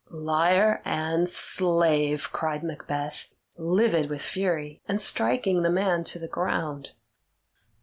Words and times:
"Liar 0.09 0.81
and 0.83 1.29
slave!" 1.29 2.31
cried 2.31 2.63
Macbeth, 2.63 3.27
livid 3.55 4.09
with 4.09 4.23
fury, 4.23 4.81
and 4.87 4.99
striking 4.99 5.61
the 5.61 5.69
man 5.69 6.03
to 6.05 6.17
the 6.17 6.27
ground. 6.27 6.93